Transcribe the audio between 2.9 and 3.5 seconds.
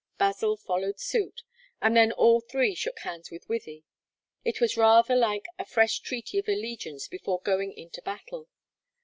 hands with